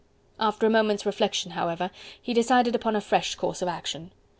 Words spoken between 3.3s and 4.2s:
course of action.